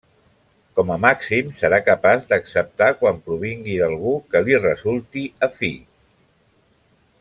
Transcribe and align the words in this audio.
Com 0.77 0.93
a 0.93 0.95
màxim 1.03 1.51
serà 1.59 1.79
capaç 1.89 2.25
d'acceptar 2.31 2.89
quan 3.03 3.21
provingui 3.29 3.79
d'algú 3.85 4.17
que 4.33 4.45
li 4.49 4.61
resulti 4.67 5.29
afí. 5.51 5.75